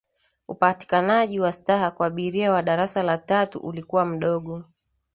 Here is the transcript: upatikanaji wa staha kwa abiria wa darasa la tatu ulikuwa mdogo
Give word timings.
upatikanaji 0.47 1.39
wa 1.39 1.53
staha 1.53 1.91
kwa 1.91 2.07
abiria 2.07 2.51
wa 2.51 2.61
darasa 2.63 3.03
la 3.03 3.17
tatu 3.17 3.59
ulikuwa 3.59 4.05
mdogo 4.05 4.63